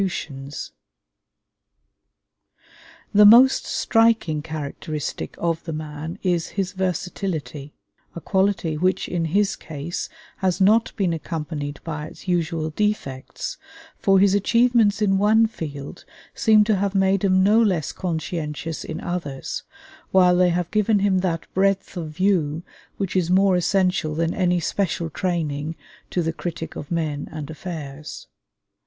[0.01, 0.71] [Illustration: JAMES
[2.57, 2.59] BRYCE]
[3.13, 7.75] The most striking characteristic of the man is his versatility;
[8.15, 13.59] a quality which in his case has not been accompanied by its usual defects,
[13.99, 18.99] for his achievements in one field seem to have made him no less conscientious in
[19.01, 19.61] others,
[20.09, 22.63] while they have given him that breadth of view
[22.97, 25.75] which is more essential than any special training
[26.09, 28.25] to the critic of men and affairs.